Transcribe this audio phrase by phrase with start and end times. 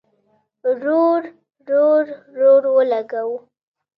[0.83, 1.21] رور،
[1.69, 2.05] رور،
[2.37, 3.37] رور اولګوو